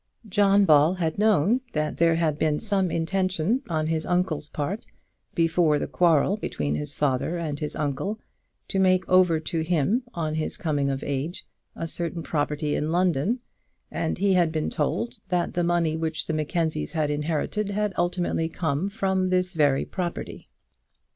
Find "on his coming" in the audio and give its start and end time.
10.15-10.89